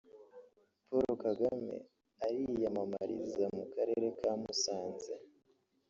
Paul 0.87 1.07
Kagame 1.23 1.75
ariyamamariza 2.25 3.45
mu 3.55 3.63
Karere 3.73 4.07
ka 4.19 4.31
Musanze 4.41 5.13